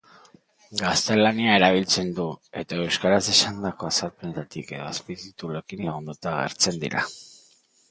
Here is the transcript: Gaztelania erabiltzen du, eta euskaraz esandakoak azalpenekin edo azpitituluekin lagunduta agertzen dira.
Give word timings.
Gaztelania 0.77 1.57
erabiltzen 1.57 2.09
du, 2.19 2.25
eta 2.61 2.79
euskaraz 2.85 3.21
esandakoak 3.35 3.87
azalpenekin 3.91 4.65
edo 4.65 4.81
azpitituluekin 4.95 5.87
lagunduta 5.91 6.37
agertzen 6.41 6.85
dira. 6.89 7.07